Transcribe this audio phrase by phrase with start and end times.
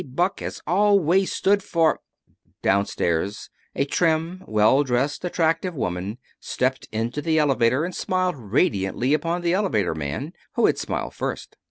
[0.15, 1.99] Buck has always stood for"
[2.63, 9.43] Downstairs a trim, well dressed, attractive woman stepped into the elevator and smiled radiantly upon
[9.43, 11.55] the elevator man, who had smiled first.